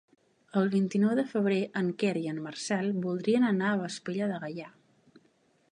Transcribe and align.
El 0.61 0.69
vint-i-nou 0.75 1.11
de 1.19 1.25
febrer 1.33 1.59
en 1.81 1.91
Quer 2.03 2.15
i 2.23 2.25
en 2.33 2.41
Marcel 2.47 2.91
voldrien 3.05 3.45
anar 3.53 3.71
a 3.75 3.79
Vespella 3.85 4.31
de 4.35 4.41
Gaià. 4.47 4.73